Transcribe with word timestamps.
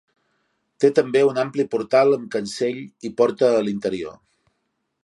Té 0.85 0.89
també 0.99 1.21
un 1.27 1.37
ampli 1.43 1.65
portal 1.75 2.17
amb 2.17 2.27
cancell 2.37 2.81
i 3.11 3.13
porta 3.21 3.53
a 3.61 3.65
l'interior. 3.69 4.19